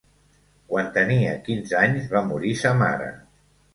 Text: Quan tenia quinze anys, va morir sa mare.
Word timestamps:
Quan 0.71 0.87
tenia 0.95 1.35
quinze 1.49 1.77
anys, 1.81 2.09
va 2.15 2.25
morir 2.31 2.55
sa 2.63 2.73
mare. 2.83 3.13